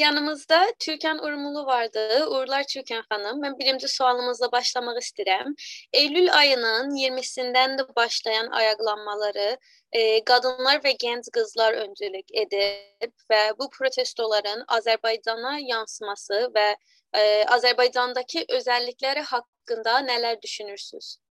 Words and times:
yanımızda 0.00 0.66
Türkan 0.78 1.24
Urmulu 1.24 1.66
vardı. 1.66 2.26
Uğurlar 2.30 2.64
Türkan 2.64 3.02
Hanım. 3.08 3.42
Ben 3.42 3.58
birinci 3.58 3.88
sualımızla 3.88 4.52
başlamak 4.52 5.02
istedim. 5.02 5.54
Eylül 5.92 6.34
ayının 6.34 6.90
20'sinden 6.96 7.78
de 7.78 7.82
başlayan 7.96 8.46
ayaklanmaları 8.50 9.58
e, 9.92 10.24
kadınlar 10.24 10.84
ve 10.84 10.92
genç 10.92 11.24
kızlar 11.32 11.72
öncülük 11.72 12.34
edip 12.34 13.14
ve 13.30 13.52
bu 13.58 13.70
protestoların 13.70 14.64
Azerbaycan'a 14.68 15.58
yansıması 15.58 16.50
ve 16.54 16.76
e, 17.12 17.44
Azerbaycan'daki 17.44 18.44
özellikleri 18.48 19.20
hakkında 19.20 19.98
neler 19.98 20.42
düşünürsünüz? 20.42 21.25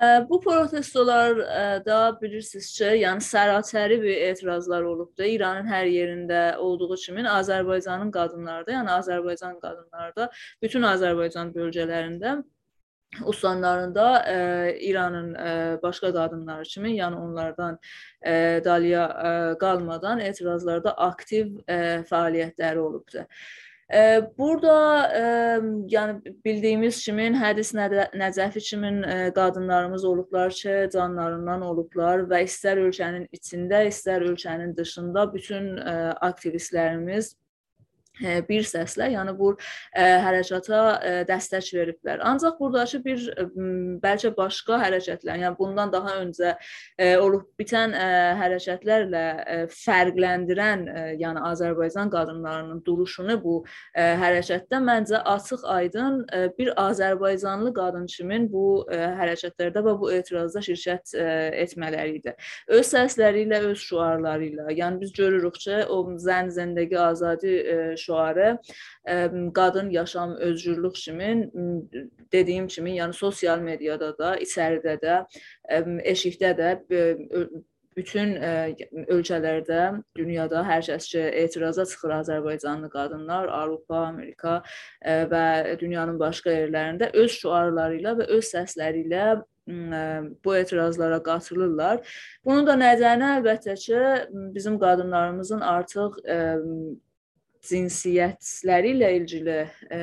Bu 0.00 0.40
protestolarda 0.40 1.96
bilirsiniz 2.22 2.70
ki, 2.78 2.84
yəni 3.02 3.20
sərasəri 3.24 3.98
bir 4.02 4.22
etirazlar 4.30 4.86
olubdu. 4.88 5.26
İranın 5.28 5.68
hər 5.68 5.90
yerində 5.92 6.56
olduğu 6.56 6.96
kimi 7.02 7.26
Azərbaycanın 7.28 8.12
qadınları 8.14 8.66
da, 8.66 8.72
yəni 8.78 8.94
Azərbaycan 8.94 9.60
qadınları 9.60 10.16
da 10.16 10.30
bütün 10.62 10.88
Azərbaycan 10.88 11.52
bölgələrində 11.52 12.38
ustanlarında 13.24 14.24
e, 14.28 14.78
İranın 14.80 15.34
e, 15.34 15.78
başqa 15.82 16.12
qadınları 16.12 16.62
kimi, 16.62 16.96
yəni 16.96 17.16
onlardan 17.16 17.78
e, 18.26 18.60
dalıya 18.64 19.04
e, 19.04 19.58
qalmadan 19.58 20.20
etirazlarda 20.20 20.94
aktiv 20.96 21.58
e, 21.68 21.76
fəaliyyətləri 22.10 22.78
olubdu. 22.78 23.26
Burada 24.38 24.74
yəni 25.90 26.34
bildiyimiz 26.44 27.00
kimi 27.04 27.24
hədis 27.34 27.72
Nəcəfi 27.74 28.62
kimi 28.62 28.90
qadınlarımız 29.34 30.04
olublar 30.04 30.54
ki, 30.54 30.76
canlarından 30.92 31.62
olublar 31.66 32.22
və 32.30 32.44
istər 32.46 32.78
ölkənin 32.86 33.26
içində, 33.34 33.82
istər 33.90 34.22
ölkənin 34.22 34.76
dışında 34.76 35.26
bütün 35.34 35.76
aktivistlərimiz 36.30 37.34
bir 38.48 38.66
səslə, 38.66 39.10
yəni 39.14 39.34
bu 39.38 39.52
ə, 39.54 40.06
hərəkata 40.24 40.80
ə, 40.80 41.12
dəstək 41.28 41.70
veriblər. 41.76 42.22
Ancaq 42.26 42.58
burdakı 42.60 43.00
bir 43.04 43.26
ə, 43.32 43.46
bəlkə 44.02 44.32
başqa 44.36 44.80
hərəkətlər, 44.84 45.40
yəni 45.44 45.58
bundan 45.58 45.92
daha 45.92 46.16
öncə 46.20 46.54
ə, 46.54 47.10
olub 47.20 47.46
bitən 47.60 47.94
ə, 47.96 48.08
hərəkətlərlə 48.40 49.24
ə, 49.40 49.58
fərqləndirən, 49.74 50.86
ə, 50.88 51.04
yəni 51.20 51.44
Azərbaycan 51.50 52.12
qadınlarının 52.12 52.82
duruşunu 52.86 53.38
bu 53.42 53.56
ə, 53.64 54.10
hərəkətdə 54.20 54.82
məncə 54.84 55.22
açıq-aydın 55.34 56.22
bir 56.58 56.72
Azərbaycanlı 56.80 57.74
qadın 57.76 58.06
kimi 58.10 58.42
bu 58.50 58.66
ə, 58.86 59.14
hərəkətlərdə 59.20 59.84
və 59.86 59.96
bu 60.00 60.10
etirazda 60.14 60.62
şirkət 60.64 61.14
ə, 61.16 61.26
etmələri 61.64 62.18
idi. 62.20 62.34
Öz 62.70 62.86
səsləri 62.86 63.44
ilə, 63.46 63.62
öz 63.70 63.80
şüarları 63.80 64.46
ilə. 64.50 64.68
Yəni 64.76 65.00
biz 65.02 65.12
görürük 65.16 65.58
ki, 65.60 65.80
o 65.90 66.02
zən 66.20 66.50
zəndəgi 66.54 66.98
azadi 67.00 67.56
ə, 67.60 67.78
şüarı 68.10 68.58
qadın 69.54 69.90
yaşam 69.90 70.36
özgürlük 70.36 70.94
kimi 70.94 71.50
dediyim 72.32 72.66
kimi, 72.66 72.98
yəni 72.98 73.12
sosial 73.12 73.62
mediada 73.62 74.12
da, 74.18 74.36
içəridə 74.42 74.96
də, 75.02 75.16
eşikdə 76.14 76.54
də 76.58 76.70
bütün 77.96 78.36
ə, 78.38 78.50
ölkələrdə, 79.10 79.80
dünyada 80.16 80.62
hər 80.64 80.84
kəs 80.86 81.08
ki, 81.10 81.22
etiraza 81.42 81.84
çıxır 81.90 82.14
Azərbaycanlı 82.20 82.90
qadınlar, 82.92 83.50
Avropa, 83.50 84.04
Amerika 84.12 84.60
ə, 85.02 85.24
və 85.30 85.44
dünyanın 85.80 86.20
başqa 86.20 86.54
yerlərində 86.54 87.10
öz 87.12 87.30
şüarları 87.34 87.98
ilə 88.00 88.14
və 88.20 88.28
öz 88.38 88.52
səsləri 88.54 89.06
ilə 89.08 89.40
bu 90.44 90.54
etirazlara 90.56 91.20
qatılırlar. 91.22 92.00
Bunu 92.46 92.64
da 92.66 92.74
nəzərinə 92.80 93.36
əlbəttə 93.38 93.76
ki, 93.78 94.00
bizim 94.56 94.78
qadınlarımızın 94.82 95.60
artıq 95.62 96.18
ə, 96.24 96.38
cinsiyyətləri 97.68 98.94
ilə 98.96 99.12
ilgili 99.18 99.58
e, 99.92 100.00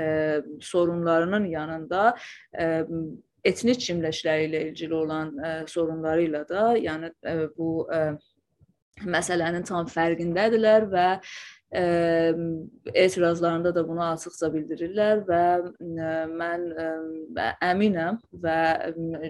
sorunlarının 0.61 1.45
yanında 1.51 2.03
e, 2.59 2.69
etnik 3.47 3.81
kimləşləri 3.85 4.49
ilə 4.49 4.63
ilgili 4.69 4.95
olan 4.95 5.35
e, 5.37 5.53
sorunları 5.71 6.27
ilə 6.29 6.43
də, 6.49 6.65
yəni 6.85 7.11
e, 7.25 7.37
bu 7.57 7.71
e, 7.93 8.01
məsələnin 9.05 9.65
tam 9.67 9.87
fərqindədirlər 9.91 10.87
və 10.91 11.07
ə, 11.75 11.81
etirazlarında 12.93 13.73
da 13.75 13.83
bunu 13.87 14.03
açıqca 14.07 14.49
bildirirlər 14.53 15.23
və 15.27 15.41
ə, 15.61 16.11
mən 16.31 16.65
ə, 16.83 17.49
əminəm 17.69 18.19
və 18.43 18.59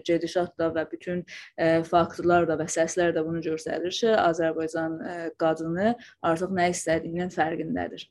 gedişatla 0.07 0.71
və 0.75 0.85
bütün 0.91 1.23
ə, 1.57 1.83
faktlar 1.87 2.47
da 2.49 2.59
və 2.59 2.69
səslər 2.71 3.15
də 3.15 3.25
bunu 3.25 3.43
göstərir 3.45 3.93
ki, 3.99 4.13
Azərbaycan 4.21 4.99
ə, 5.01 5.17
qadını 5.41 5.95
artıq 6.21 6.53
nə 6.53 6.69
istədiyinin 6.75 7.33
fərqindədir. 7.33 8.07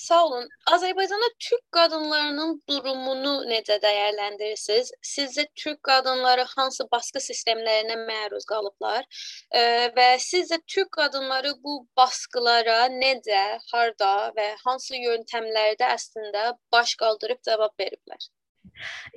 Sağ 0.00 0.26
olun. 0.26 0.48
Azərbaycanda 0.74 1.28
Türk 1.46 1.64
qadınlarının 1.76 2.52
durumunu 2.68 3.32
necə 3.50 3.76
dəyərləndirirsiniz? 3.82 4.92
Sizcə 5.08 5.44
Türk 5.62 5.82
qadınları 5.88 6.46
hansı 6.54 6.86
baskı 6.94 7.20
sistemlərinə 7.24 7.98
məruz 8.08 8.46
qalıblar? 8.52 9.04
E, 9.52 9.62
və 9.98 10.08
sizcə 10.28 10.56
Türk 10.74 10.90
qadınları 10.96 11.52
bu 11.66 11.74
baskılara 12.00 12.78
necə, 12.94 13.42
harda 13.72 14.12
və 14.38 14.48
hansı 14.64 14.96
yöntəmlərdə 15.04 15.92
əslində 15.98 16.46
baş 16.72 16.96
qaldırıb 17.04 17.44
cavab 17.50 17.76
veriblər? 17.84 18.30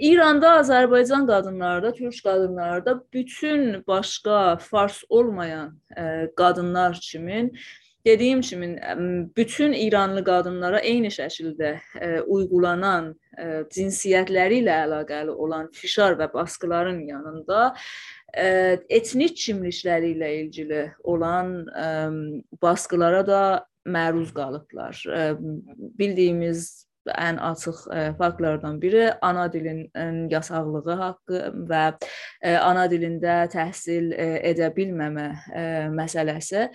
İranda 0.09 0.51
Azərbaycan 0.59 1.27
qadınları 1.31 1.83
da, 1.83 1.93
Türk 1.93 2.19
qadınları 2.27 2.85
da 2.85 2.97
bütün 3.13 3.87
başqa 3.87 4.57
fars 4.59 5.03
olmayan 5.09 5.79
ə, 5.95 6.27
qadınlar 6.35 6.99
kimi 7.11 7.51
Dediyim 8.05 8.41
kimi 8.41 8.81
bütün 9.37 9.73
İranlı 9.73 10.23
qadınlara 10.27 10.79
eyni 10.79 11.07
şəkildə 11.07 11.77
uygulanan 12.27 13.13
cinsiyyətləri 13.71 14.59
ilə 14.63 14.75
əlaqəli 14.87 15.31
olan 15.31 15.69
fişar 15.71 16.17
və 16.19 16.27
baskıların 16.33 16.99
yanında 17.07 17.73
etnik 18.89 19.37
kimlikləri 19.45 20.11
ilə 20.17 20.31
ilgili 20.41 20.85
olan 21.03 21.53
baskılara 22.61 23.27
da 23.27 23.43
məruz 23.87 24.33
qalıblar. 24.35 24.99
Bildiyimiz 25.99 26.87
ən 27.07 27.37
açıq 27.37 27.79
faktlardan 28.17 28.77
biri 28.81 29.09
ana 29.21 29.49
dilin 29.51 29.81
ə, 29.91 30.03
yasaqlığı 30.31 30.95
haqqı 30.99 31.41
və 31.67 31.81
ana 32.63 32.85
dilində 32.91 33.41
təhsil 33.51 34.13
edə 34.15 34.69
bilməmə 34.75 35.25
məsələsi. 35.91 36.69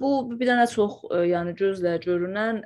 Bu 0.00 0.10
bir 0.30 0.46
dənə 0.46 0.66
çox, 0.70 1.00
yəni 1.26 1.54
gözlə 1.58 1.96
görünən 2.04 2.60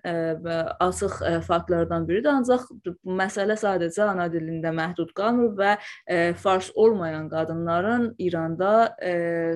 və 0.45 0.57
açıq 0.85 1.15
faktlardan 1.47 2.05
biridir. 2.09 2.29
Ancaq 2.35 2.67
məsələ 3.07 3.57
sadəcə 3.57 4.03
ana 4.11 4.27
dilində 4.29 4.73
məhdud 4.75 5.15
qalmır 5.17 5.55
və 5.57 6.35
fars 6.43 6.69
olmayan 6.75 7.31
qadınların 7.33 8.11
İranda 8.19 8.75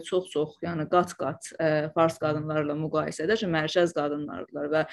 çox-çox, 0.08 0.56
yəni 0.64 0.88
qat-qat 0.88 1.52
fars 1.92 2.16
qadınlarla 2.22 2.78
müqayisədə 2.86 3.36
ki, 3.42 3.52
mərkəz 3.58 3.92
qadınlardılar 3.98 4.72
və 4.72 4.86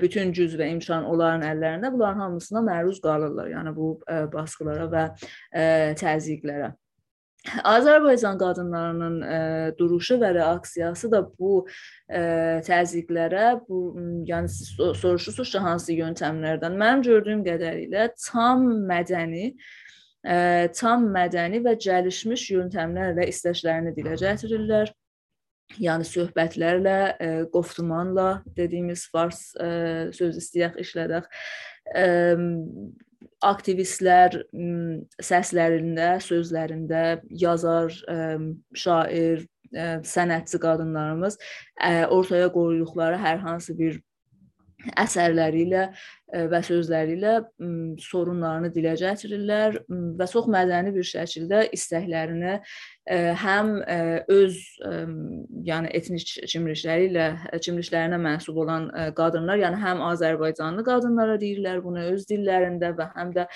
bütün 0.00 0.32
güc 0.32 0.56
və 0.56 0.72
imkan 0.78 1.04
onların 1.04 1.44
əllərində. 1.52 1.92
Bunların 1.92 2.28
hamısına 2.28 2.64
məruz 2.72 3.02
qalırlar. 3.04 3.52
Yəni 3.52 3.76
bu 3.76 3.96
baskılara 4.32 4.88
və 4.94 5.08
təzyiqlərə. 6.00 6.72
Azərbaycan 7.46 8.38
qadınlarının 8.38 9.18
ə, 9.22 9.28
e, 9.30 9.72
duruşu 9.78 10.18
və 10.20 10.32
reaksiyası 10.36 11.10
da 11.12 11.20
bu 11.22 11.62
ə, 11.62 11.68
e, 12.10 12.22
təzyiqlərə, 12.66 13.52
bu 13.68 13.82
yəni 14.28 14.50
soruşursunuz 14.50 15.54
ki, 15.54 15.62
hansı 15.62 15.96
yöntəmlərdən? 15.96 16.76
Mənim 16.80 17.04
gördüyüm 17.06 17.44
qədərilə 17.46 18.10
tam 18.26 18.66
mədəni 18.90 19.46
ə, 19.52 20.34
e, 20.34 20.38
tam 20.76 21.08
mədəni 21.14 21.62
və 21.64 21.76
gəlişmiş 21.86 22.48
yöntəmlərlə 22.56 23.30
istəklərini 23.32 23.94
dilə 23.96 24.18
gətirirlər. 24.18 24.92
Yəni 25.78 26.06
söhbətlərlə, 26.08 27.00
ə, 27.22 27.32
qoftumanla 27.54 28.30
dediyimiz 28.56 29.06
fars 29.12 29.52
ə, 29.54 30.10
söz 30.16 30.42
istəyək 30.42 30.80
işlədək. 30.84 31.28
Ə, 31.94 32.06
aktivistlər 33.44 34.36
səslərində, 35.22 36.10
sözlərində, 36.22 37.04
yazar, 37.30 37.94
şair, 38.74 39.46
sənətçi 40.08 40.60
qadınlarımız 40.62 41.36
ortaya 42.14 42.48
qoyduqları 42.54 43.18
hər 43.20 43.42
hansı 43.42 43.74
bir 43.76 43.98
əsərləri 44.96 45.66
ilə 45.66 45.88
və 46.28 46.60
sözləri 46.66 47.16
ilə 47.16 47.34
sorunlarını 48.04 48.68
dilə 48.74 48.94
gətirirlər 49.00 49.80
və 49.88 50.26
çox 50.28 50.48
mədəni 50.52 50.92
bir 50.92 51.06
şəkildə 51.08 51.64
istəklərini 51.72 52.58
həm 53.40 53.70
öz 54.28 54.56
yəni 55.64 55.92
etnik 55.96 56.28
kimlikləri 56.52 57.06
ilə 57.08 57.28
kimliklərinə 57.64 58.18
mənsub 58.20 58.58
olan 58.60 58.90
qadınlar, 59.16 59.56
yəni 59.62 59.78
həm 59.80 60.02
Azərbaycanlı 60.10 60.84
qadınlara 60.84 61.38
deyirlər 61.40 61.80
bunu 61.84 62.04
öz 62.12 62.26
dillərində 62.28 62.92
və 62.98 63.06
həm 63.14 63.32
də 63.38 63.46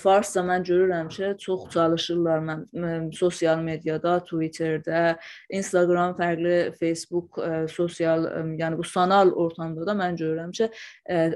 farsca 0.00 0.40
mən 0.48 0.64
görürəm 0.64 1.10
ki, 1.12 1.34
çox 1.44 1.68
çalışırlar. 1.74 2.40
Mən 2.46 3.10
sosial 3.16 3.60
mediada, 3.60 4.16
Twitterdə, 4.24 5.18
Instagram, 5.52 6.16
fərqli 6.16 6.72
Facebook 6.80 7.36
sosial, 7.68 8.24
yəni 8.56 8.80
bu 8.80 8.84
sanal 8.88 9.34
ortamda 9.36 9.84
da 9.84 9.92
mən 9.98 10.16
görürəm 10.16 10.56
ki, 10.56 10.70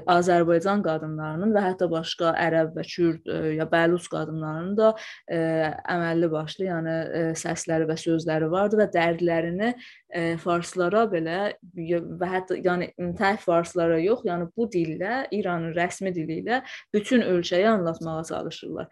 Azərbaycan 0.09 0.70
qadınlarının 0.85 1.51
və 1.51 1.65
hətta 1.65 1.89
başqa 1.91 2.31
ərəb 2.39 2.71
və 2.77 2.85
kürd 2.87 3.27
ya 3.57 3.67
bəlus 3.69 4.07
qadınlarının 4.11 4.77
da 4.79 4.93
əməlli 5.31 6.31
başlı, 6.31 6.69
yəni 6.69 6.95
səsləri 7.37 7.89
və 7.89 7.97
sözləri 7.99 8.49
vardı 8.51 8.79
və 8.79 8.87
dərdlərini 8.95 9.71
e, 9.71 10.23
farslara 10.41 11.05
belə 11.11 11.39
və 11.75 12.29
hətta 12.33 12.57
yəni 12.61 12.91
tək 13.19 13.41
farslara 13.45 13.99
yox, 14.01 14.25
yəni 14.27 14.49
bu 14.55 14.67
dillə, 14.71 15.25
İranın 15.35 15.75
rəsmi 15.77 16.13
dili 16.15 16.41
ilə 16.43 16.61
bütün 16.93 17.25
ölkəyə 17.25 17.75
anlatmağa 17.75 18.23
çalışırlar. 18.31 18.87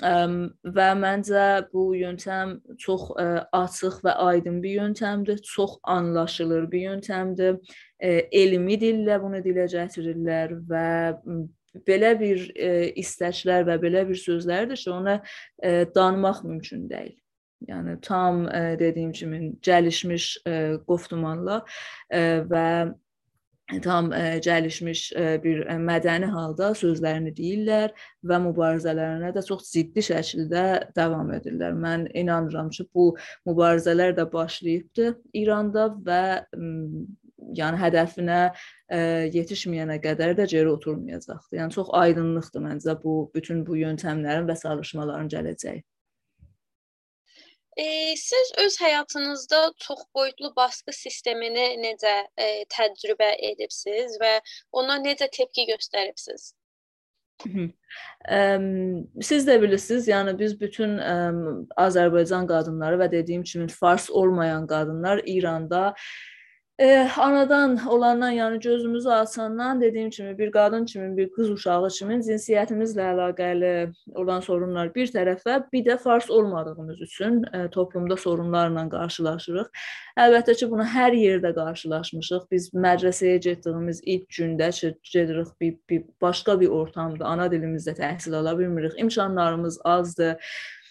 Və 0.00 0.88
məncə 0.96 1.46
bu 1.72 1.90
yöntəm 1.98 2.56
çox 2.80 3.10
ə, 3.20 3.26
açıq 3.52 4.00
və 4.06 4.14
aydın 4.24 4.62
bir 4.62 4.76
yöntəmdir, 4.80 5.42
çox 5.44 5.78
anlaşılır 5.84 6.70
bir 6.72 6.86
yöntəmdir. 6.88 7.58
Ə, 8.00 8.12
elmi 8.32 8.78
dillə 8.80 9.20
bunu 9.20 9.42
dilə 9.44 9.66
gətirirlər 9.68 10.56
və 10.70 10.86
belə 11.86 12.14
bir 12.20 12.46
ə, 12.56 12.70
istəklər 13.02 13.68
və 13.68 13.76
belə 13.82 14.06
bir 14.08 14.16
sözlərdir 14.16 14.80
ki, 14.80 14.90
ona 14.90 15.18
ə, 15.20 15.84
danmaq 15.94 16.44
mümkün 16.48 16.88
deyil. 16.90 17.16
Yəni 17.68 17.98
tam 18.00 18.46
ə, 18.48 18.78
dediyim 18.80 19.12
kimi 19.12 19.52
gəlişmiş 19.60 20.32
ə, 20.48 20.56
qoftumanla 20.88 21.60
ə, 22.08 22.24
və 22.48 22.66
tam 23.84 24.10
gəlişmiş 24.46 25.04
ə, 25.14 25.26
bir 25.44 25.62
ə, 25.66 25.76
mədəni 25.82 26.30
halda 26.32 26.72
sözlərini 26.78 27.32
deyirlər 27.36 27.94
və 28.26 28.40
mübarizələrinə 28.48 29.32
də 29.36 29.44
çox 29.46 29.70
ciddi 29.70 30.04
şəkildə 30.10 30.64
davam 30.96 31.30
edirlər. 31.36 31.76
Mən 31.78 32.08
inanıram 32.14 32.70
ki, 32.74 32.88
bu 32.94 33.12
mübarizələr 33.48 34.16
də 34.18 34.26
başlayıbdı 34.32 35.14
İranda 35.42 35.88
və 36.06 36.22
yəni 37.56 37.80
hədəfinə 37.80 38.40
yetişməyənə 39.34 39.98
qədər 40.02 40.34
də 40.38 40.46
geri 40.50 40.70
oturmayacaqdı. 40.70 41.56
Yəni 41.60 41.76
çox 41.76 41.92
aydınlıqdır 42.02 42.66
məncə 42.66 42.96
bu 43.02 43.14
bütün 43.34 43.64
bu 43.66 43.78
yöntəmlərin 43.80 44.48
və 44.50 44.58
çalışmaların 44.60 45.30
gələcəyi. 45.32 45.82
E, 47.80 48.16
siz 48.16 48.52
öz 48.58 48.80
həyatınızda 48.80 49.72
çox 49.78 50.00
boyutlu 50.14 50.52
baskı 50.56 50.92
sistemini 50.92 51.66
necə 51.80 52.14
e, 52.36 52.48
təcrübə 52.74 53.30
edibsiz 53.52 54.18
və 54.20 54.32
ona 54.72 54.98
necə 55.00 55.30
tepki 55.32 55.64
göstəribsiz? 55.70 56.50
Ə, 58.28 58.40
siz 59.24 59.46
də 59.48 59.56
bilirsiniz, 59.62 60.08
yəni 60.12 60.36
biz 60.38 60.58
bütün 60.60 60.98
ə, 61.00 61.14
Azərbaycan 61.80 62.48
qadınları 62.50 63.00
və 63.00 63.08
dediyim 63.14 63.46
kimi 63.48 63.68
fars 63.72 64.10
olmayan 64.10 64.66
qadınlar 64.68 65.22
İranda 65.24 65.94
e, 66.80 67.08
anadan 67.16 67.76
olandan, 67.86 68.32
yəni 68.32 68.60
gözümüzü 68.60 69.08
açandan 69.08 69.80
dediyim 69.80 70.10
kimi 70.10 70.38
bir 70.38 70.52
qadın 70.52 70.84
kimi, 70.84 71.16
bir 71.16 71.28
qız 71.32 71.50
uşağı 71.50 71.88
kimi 71.98 72.14
cinsiyyətimizlə 72.24 73.04
əlaqəli 73.12 73.72
olan 74.14 74.40
sorunlar 74.40 74.94
bir 74.94 75.12
tərəfə, 75.12 75.58
bir 75.72 75.84
də 75.84 75.98
fars 75.98 76.30
olmadığımız 76.30 77.00
üçün 77.00 77.44
e, 77.52 77.68
toplumda 77.70 78.16
sorunlarla 78.16 78.88
qarşılaşırıq. 78.96 79.68
Əlbəttə 80.24 80.56
ki, 80.56 80.70
bunu 80.70 80.88
hər 80.96 81.16
yerdə 81.20 81.52
qarşılaşmışıq. 81.60 82.48
Biz 82.50 82.72
mədrəsəyə 82.72 83.36
getdiyimiz 83.44 84.00
ilk 84.04 84.28
gündə 84.38 84.72
gedirik 85.12 85.54
bir, 85.60 85.76
bir 85.90 86.04
başqa 86.20 86.60
bir 86.60 86.72
ortamda, 86.80 87.24
ana 87.24 87.52
dilimizdə 87.52 87.96
təhsil 88.00 88.36
ala 88.40 88.58
bilmirik. 88.58 88.98
İmkanlarımız 88.98 89.80
azdır 89.84 90.36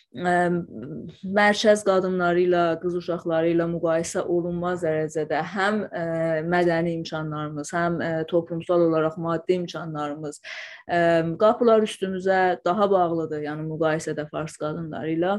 mərkəz 0.10 1.84
qadınları 1.86 2.42
ilə, 2.48 2.64
qız 2.82 2.96
uşaqları 2.98 3.52
ilə 3.54 3.68
müqayisə 3.70 4.24
olunmaz 4.26 4.82
dərəcədə. 4.82 5.42
Həm 5.54 5.84
mədəni 6.50 6.96
imkanlarımız, 6.98 7.70
həm 7.78 8.00
toplumsal 8.32 8.88
olaraq 8.88 9.20
maddi 9.22 9.60
imkanlarımız. 9.62 10.42
Qapılar 11.40 11.86
üstümüzə 11.86 12.58
daha 12.66 12.88
bağlıdır, 12.90 13.44
yəni 13.46 13.68
müqayisədə 13.70 14.26
fars 14.32 14.58
qadınları 14.58 15.14
ilə. 15.14 15.36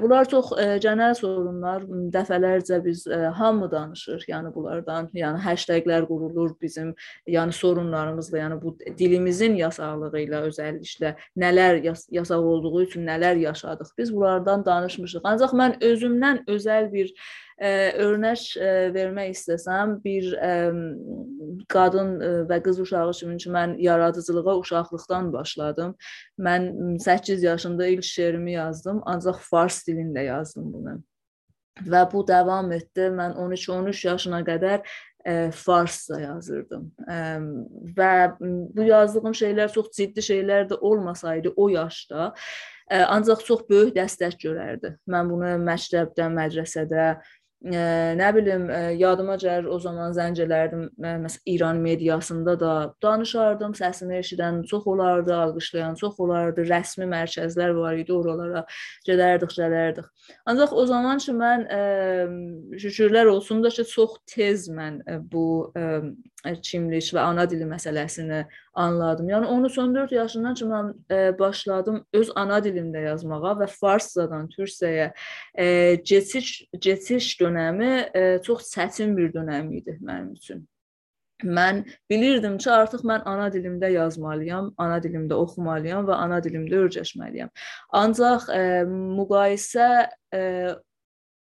Bunlar 0.00 0.24
çox 0.30 0.54
ə, 0.56 0.78
genəl 0.80 1.12
sorunlar, 1.18 1.84
dəfələrcə 2.14 2.80
biz 2.86 3.04
hamı 3.36 3.68
danışır, 3.70 4.24
yəni 4.30 4.54
bunlardan, 4.54 5.10
yəni 5.12 5.42
hashtaglər 5.44 6.08
qurulur 6.08 6.56
bizim, 6.62 6.94
yəni 7.28 7.52
sorunlarımızla, 7.52 8.40
yəni 8.40 8.58
bu 8.62 8.72
dilimizin 8.96 9.60
yasaqlığı 9.60 10.24
ilə 10.24 10.42
özəlliklə 10.48 11.14
nələr 11.36 11.84
yas 11.84 12.06
yasaq 12.08 12.48
olduğu 12.54 12.82
üçün 12.86 13.04
nələr 13.04 13.36
yaşadıq 13.44 13.97
biz 13.98 14.14
bunlardan 14.14 14.64
danışmışıq. 14.66 15.24
Ancaq 15.24 15.54
mən 15.58 15.76
özümdən 15.84 16.44
özəl 16.50 16.88
bir 16.92 17.10
ə, 17.10 17.18
e, 17.58 17.72
örnək 18.04 18.44
ə, 18.56 18.68
e, 18.68 18.92
vermək 18.94 19.34
istəsəm, 19.34 19.98
bir 20.04 20.30
ə, 20.38 20.52
qadın 21.72 22.14
ə, 22.16 22.30
və 22.50 22.60
qız 22.64 22.80
uşağı 22.86 23.12
kimi 23.20 23.36
ki, 23.42 23.50
mən 23.54 23.76
yaradıcılığa 23.82 24.56
uşaqlıqdan 24.62 25.32
başladım. 25.32 25.94
Mən 26.38 26.98
8 27.02 27.42
yaşında 27.42 27.86
ilk 27.86 28.04
şeirimi 28.04 28.52
yazdım, 28.52 29.02
ancaq 29.06 29.42
fars 29.50 29.82
dilində 29.88 30.24
yazdım 30.24 30.72
bunu. 30.72 30.98
Və 31.86 32.06
bu 32.12 32.24
davam 32.26 32.72
etdi. 32.72 33.10
Mən 33.14 33.36
12-13 33.38 34.06
yaşına 34.06 34.42
qədər 34.46 34.82
ə, 35.26 35.34
farsca 35.54 36.20
yazırdım. 36.22 36.88
Ə, 37.06 37.20
və 37.98 38.12
bu 38.40 38.86
yazdığım 38.88 39.36
şeylər 39.42 39.72
çox 39.74 39.92
ciddi 39.96 40.24
şeylər 40.24 40.68
də 40.72 40.78
olmasaydı 40.78 41.52
o 41.56 41.68
yaşda 41.68 42.32
ancaq 42.90 43.44
çox 43.46 43.66
böyük 43.70 43.96
dəstək 43.96 44.38
görərdi. 44.42 44.94
Mən 45.10 45.28
bunu 45.30 45.56
məktəbdə, 45.64 46.30
mədrəsədə, 46.34 47.10
nə 47.58 48.26
bilim, 48.36 48.68
yadıma 49.00 49.34
gəlir 49.34 49.66
o 49.66 49.80
zaman 49.82 50.12
zəng 50.14 50.38
elərdim, 50.44 50.84
məsələn 50.94 51.42
İran 51.50 51.80
mediasında 51.82 52.54
da 52.60 52.74
danışardım, 53.02 53.72
səsimi 53.74 54.20
eşidən 54.20 54.60
çox 54.70 54.86
olardı, 54.86 55.34
alqışlayan 55.34 55.98
çox 55.98 56.20
olardı, 56.22 56.62
rəsmi 56.70 57.08
mərkəzlər 57.10 57.74
var 57.74 57.98
idi, 57.98 58.14
oralara 58.14 58.62
gedərdik, 59.08 59.56
gələrdik. 59.58 60.06
Ancaq 60.46 60.70
o 60.70 60.86
zaman 60.86 61.18
ki 61.18 61.34
mən 61.34 61.66
şükürlər 62.78 63.26
olsun 63.34 63.64
da 63.64 63.74
ki, 63.74 63.88
çox 63.90 64.20
tez 64.30 64.68
mən 64.70 65.02
bu 65.26 65.74
kimlik 66.44 67.10
və 67.14 67.24
ana 67.24 67.44
dili 67.50 67.66
məsələsini 67.68 68.44
anladım. 68.78 69.28
Yəni 69.32 69.50
13-14 69.54 70.14
yaşından 70.14 70.54
ki 70.54 70.70
mən 70.70 70.90
ə, 71.10 71.20
başladım 71.38 72.00
öz 72.14 72.32
ana 72.36 72.60
dilimdə 72.64 73.04
yazmağa 73.08 73.54
və 73.62 73.68
farscadan 73.74 74.48
türkcəyə 74.54 75.10
keçiş 76.06 76.50
keçiş 76.80 77.30
dönəmi 77.42 77.92
ə, 78.14 78.26
çox 78.46 78.72
çətin 78.74 79.16
bir 79.18 79.32
dönəm 79.34 79.72
idi 79.80 79.98
mənim 80.00 80.34
üçün. 80.38 80.66
Mən 81.44 81.84
bilirdim 82.10 82.56
ki, 82.58 82.70
artıq 82.74 83.04
mən 83.06 83.22
ana 83.30 83.46
dilimdə 83.54 83.92
yazmalıyam, 83.92 84.72
ana 84.78 84.96
dilimdə 84.98 85.36
oxumalıyam 85.38 86.08
və 86.08 86.16
ana 86.18 86.40
dilimdə 86.42 86.80
öyrəşməliyəm. 86.80 87.52
Ancaq 87.94 88.48
ə, 88.50 88.62
müqayisə 88.90 89.86
ə, 90.34 90.42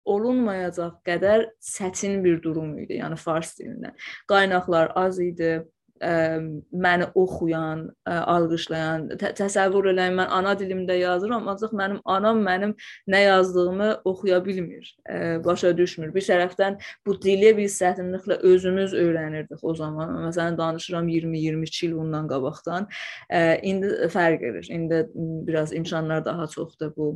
olunmayacaq 0.06 1.00
qədər 1.08 1.46
çətin 1.74 2.24
bir 2.24 2.40
durum 2.44 2.78
idi, 2.80 3.00
yəni 3.02 3.18
fars 3.20 3.56
dilindən. 3.60 3.96
Qaynaqlar 4.32 4.94
az 5.00 5.20
idi, 5.24 5.60
ə, 6.02 6.40
məni 6.72 7.08
oxuyan, 7.18 7.86
ə, 8.08 8.18
alqışlayan, 8.34 9.08
tə 9.20 9.32
təsəvvür 9.38 9.92
eləyin 9.94 10.18
mən 10.20 10.32
ana 10.34 10.56
dilimdə 10.60 10.98
yazıram, 11.00 11.48
ancaq 11.52 11.74
mənim 11.78 12.00
anam 12.10 12.42
mənim 12.46 12.76
nə 13.10 13.22
yazdığımı 13.26 13.90
oxuya 14.10 14.40
bilmir, 14.46 14.90
ə, 15.10 15.40
başa 15.46 15.72
düşmür. 15.78 16.14
Bir 16.16 16.26
tərəfdən 16.26 16.80
bu 17.08 17.16
dili 17.22 17.52
biz 17.58 17.78
çətinliklə 17.82 18.40
özümüz 18.50 18.94
öyrənirdik 18.98 19.64
o 19.64 19.76
zaman. 19.76 20.16
Məsələn 20.28 20.58
danışıram 20.58 21.08
20-22 21.08 21.86
il 21.88 21.96
bundan 21.98 22.28
qabaqdan. 22.32 22.90
Ə, 23.30 23.60
indi 23.68 23.92
fərq 24.14 24.46
edir. 24.52 24.70
İndi 24.74 25.04
biraz 25.48 25.74
imkanlar 25.74 26.26
daha 26.26 26.48
çoxdur 26.48 26.94
bu 26.98 27.12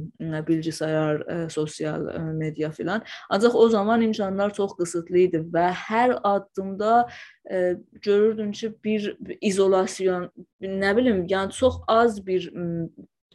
bilgisayar, 0.48 1.24
ə, 1.28 1.40
sosial 1.54 2.08
ə, 2.12 2.24
media 2.38 2.72
filan. 2.72 3.04
Ancaq 3.30 3.56
o 3.56 3.68
zaman 3.70 4.02
imkanlar 4.02 4.54
çox 4.54 4.76
qısıtlı 4.80 5.26
idi 5.28 5.44
və 5.54 5.70
hər 5.88 6.18
addımda 6.24 7.08
ə, 7.50 7.64
görürdüm 8.02 8.52
ki, 8.52 8.74
bir 8.84 9.10
izolasyon, 9.42 10.30
nə 10.62 10.94
bilim, 10.98 11.26
yəni 11.30 11.56
çox 11.56 11.82
az 11.88 12.22
bir 12.26 12.50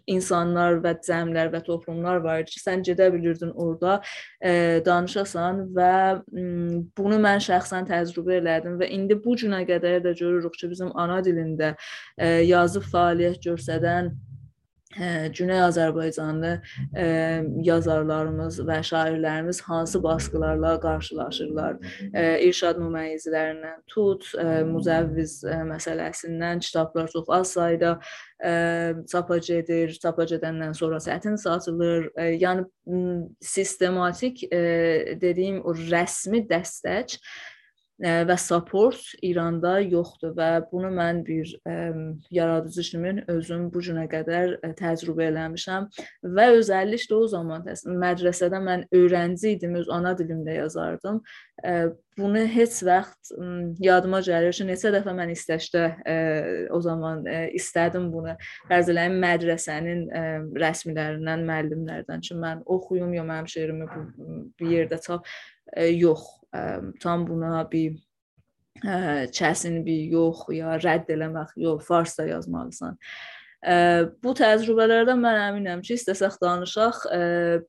insanlar 0.08 0.78
və 0.84 0.94
cəmlər 1.04 1.50
və 1.52 1.60
toplumlar 1.66 2.22
var 2.24 2.44
ki, 2.48 2.60
sən 2.60 2.82
gedə 2.86 3.10
bilirdin 3.12 3.52
orada 3.54 3.98
e, 4.40 4.80
danışasan 4.86 5.66
və 5.76 5.92
bunu 6.98 7.20
mən 7.24 7.42
şəxsən 7.44 7.88
təcrübə 7.90 8.38
elədim 8.40 8.78
və 8.80 8.88
indi 8.94 9.18
bu 9.24 9.36
günə 9.42 9.64
qədər 9.68 10.00
də 10.06 10.14
görürük 10.18 10.56
ki, 10.58 10.70
bizim 10.72 10.94
ana 10.96 11.20
dilində 11.24 11.74
e, 12.16 12.28
yazıb 12.48 12.88
fəaliyyət 12.88 13.44
göstərən 13.50 14.14
Güney 14.96 15.60
Azərbaycanlı 15.60 16.52
ə, 16.96 17.02
yazarlarımız 17.66 18.62
və 18.64 18.78
şairlərimiz 18.88 19.60
hansı 19.66 20.00
baskılarla 20.02 20.78
qarşılaşırlar? 20.80 21.76
Ə, 22.08 22.22
irşad 22.46 22.80
müməyyizlərindən 22.80 23.82
tut, 23.92 24.24
ə, 24.40 24.62
müzəvviz 24.70 25.42
ə, 25.44 25.58
məsələsindən 25.68 26.64
kitablar 26.64 27.12
çox 27.12 27.28
az 27.36 27.52
sayda 27.58 27.92
ə, 28.40 28.54
çapac 29.12 29.52
edir, 29.58 29.92
çapac 30.00 30.32
edəndən 30.38 30.72
sonra 30.78 31.02
sətin 31.04 31.36
satılır. 31.36 32.08
Ə, 32.16 32.30
yəni 32.40 32.64
sistematik 33.44 34.46
ə, 34.48 34.64
dediyim 35.20 35.60
o 35.68 35.76
rəsmi 35.76 36.46
dəstək 36.48 37.20
və 37.98 38.36
support 38.38 39.00
İranda 39.26 39.78
yoxdur 39.80 40.34
və 40.36 40.48
bunu 40.70 40.90
mən 40.94 41.24
bir 41.26 41.50
ə, 41.66 41.74
yaradıcı 42.30 42.82
kimi 42.90 43.24
özüm 43.28 43.68
bu 43.74 43.82
günə 43.82 44.06
qədər 44.10 44.54
ə, 44.62 44.70
təcrübə 44.78 45.26
eləmişəm 45.32 45.88
və 46.22 46.46
özəlliklə 46.60 47.18
o 47.18 47.26
zaman 47.26 47.66
mədrəsədə 47.66 48.62
mən 48.62 48.86
öyrənci 48.94 49.56
idim, 49.56 49.74
öz 49.82 49.90
ana 49.90 50.14
dilimdə 50.18 50.60
yazardım. 50.60 51.20
Ə, 51.66 51.74
bunu 52.18 52.44
heç 52.54 52.78
vaxt 52.86 53.34
ə, 53.34 53.50
yadıma 53.82 54.22
gəlir 54.22 54.54
ki, 54.54 54.68
neçə 54.70 54.94
dəfə 54.94 55.16
mən 55.18 55.34
istəşdə 55.34 55.84
ə, 55.98 56.16
o 56.70 56.80
zaman 56.84 57.26
ə, 57.26 57.44
istədim 57.58 58.12
bunu. 58.14 58.38
Bəzilərin 58.70 59.18
mədrəsənin 59.26 60.06
ə, 60.06 60.26
rəsmilərindən, 60.62 61.46
müəllimlərdən 61.50 62.26
ki, 62.30 62.38
mən 62.38 62.62
oxuyum 62.78 63.14
ya 63.18 63.26
mənim 63.26 63.50
şeirimi 63.50 63.90
bu 63.90 64.42
bir 64.58 64.76
yerdə 64.76 65.02
çap 65.02 65.26
ə, 65.74 65.90
yox 65.90 66.37
tam 67.02 67.26
buna 67.28 67.64
bir 67.70 67.98
kəsin 69.34 69.82
bir 69.86 70.04
yox 70.12 70.46
ya 70.54 70.76
rədd 70.78 71.10
eləmək, 71.10 71.56
yox, 71.56 71.82
farsda 71.86 72.28
yazmalısan. 72.28 72.98
Bu 74.22 74.32
təcrübələrdən 74.38 75.18
mən 75.18 75.40
əminəm 75.48 75.80
ki, 75.82 75.96
istəsək 75.98 76.36
danışaq, 76.42 77.00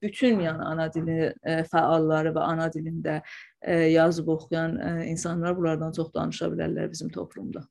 bütün 0.04 0.44
yəni 0.46 0.68
ana 0.70 0.86
dili 0.94 1.32
fəalları 1.72 2.36
və 2.36 2.44
ana 2.46 2.70
dilində 2.70 3.18
yazıb 3.66 4.30
oxuyan 4.36 4.78
insanlar 5.10 5.58
bunlardan 5.58 5.96
çox 5.98 6.14
danışa 6.14 6.52
bilərlər 6.54 6.92
bizim 6.94 7.10
toplumda. 7.10 7.66